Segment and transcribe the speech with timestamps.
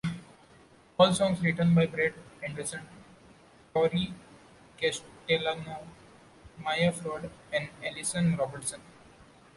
[0.97, 2.81] All songs written by Brett Anderson,
[3.71, 4.11] Torry
[4.79, 5.85] Castellano,
[6.57, 8.81] Maya Ford and Allison Robertson.